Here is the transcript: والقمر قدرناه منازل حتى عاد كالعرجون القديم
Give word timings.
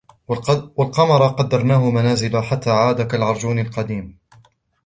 والقمر 0.77 1.27
قدرناه 1.27 1.89
منازل 1.89 2.41
حتى 2.43 2.69
عاد 2.71 3.01
كالعرجون 3.07 3.59
القديم 3.59 4.17